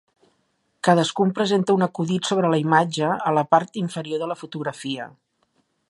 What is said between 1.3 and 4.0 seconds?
presenta un acudit sobre la imatge a la part